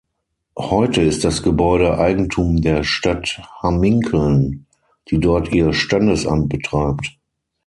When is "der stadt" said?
2.59-3.37